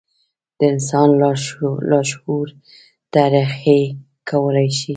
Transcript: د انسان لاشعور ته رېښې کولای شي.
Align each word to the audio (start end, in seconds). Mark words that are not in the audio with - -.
د 0.57 0.59
انسان 0.71 1.09
لاشعور 1.91 2.47
ته 3.11 3.21
رېښې 3.33 3.81
کولای 4.29 4.69
شي. 4.77 4.89